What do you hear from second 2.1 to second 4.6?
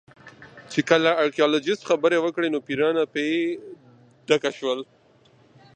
وکړې توپیرونه په ډاګه